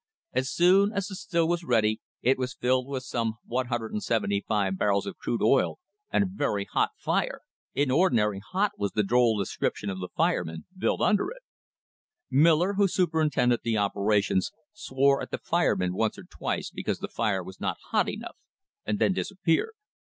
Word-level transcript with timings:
As 0.33 0.49
soon 0.49 0.91
as 0.93 1.05
the 1.05 1.15
still 1.15 1.47
was 1.47 1.63
ready 1.63 2.01
it 2.23 2.39
was 2.39 2.55
filled 2.55 2.87
with 2.87 3.03
some 3.03 3.35
175 3.45 4.75
barrels 4.75 5.05
of 5.05 5.19
crude 5.19 5.43
oil 5.43 5.77
and 6.11 6.23
a 6.23 6.27
very 6.27 6.65
hot 6.65 6.89
fire 6.97 7.41
"inordinary 7.75 8.41
hot" 8.51 8.71
was 8.79 8.93
the 8.93 9.03
droll 9.03 9.37
descrip 9.39 9.75
tion 9.75 9.91
of 9.91 9.99
the 9.99 10.09
fireman 10.17 10.65
built 10.75 11.01
under 11.01 11.29
it. 11.29 11.43
Miller, 12.31 12.73
who 12.77 12.87
superintended 12.87 13.59
the 13.63 13.77
operations, 13.77 14.49
swore 14.73 15.21
at 15.21 15.29
the 15.29 15.37
fireman 15.37 15.93
once 15.93 16.17
or 16.17 16.23
twice 16.23 16.71
because 16.71 16.97
the 16.97 17.07
fire 17.07 17.43
was 17.43 17.59
not 17.61 17.77
hot 17.91 18.09
enough, 18.09 18.37
and 18.83 18.97
then 18.97 19.13
disappeared. 19.13 19.73